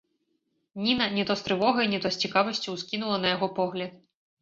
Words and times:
Ніна 0.85 1.09
не 1.17 1.27
то 1.31 1.35
з 1.43 1.47
трывогай, 1.49 1.91
не 1.93 2.01
то 2.07 2.15
з 2.17 2.21
цікавасцю 2.25 2.69
ўскінула 2.79 3.17
на 3.25 3.39
яго 3.39 3.55
погляд. 3.63 3.99